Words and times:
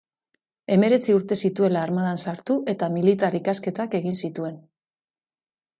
Hemeretzi 0.75 1.15
urte 1.17 1.37
zituela 1.49 1.83
armadan 1.89 2.23
sartu, 2.25 2.57
eta 2.75 2.91
militar 2.97 3.39
ikasketak 3.43 3.97
egin 4.01 4.21
zituen. 4.27 4.63